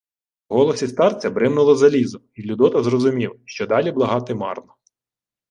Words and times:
В 0.49 0.55
голосі 0.55 0.87
старця 0.87 1.29
бримнуло 1.29 1.75
залізо, 1.75 2.21
й 2.35 2.45
Людота 2.45 2.83
зрозумів, 2.83 3.39
що 3.45 3.67
далі 3.67 3.91
благати 3.91 4.35
марно. 4.35 4.75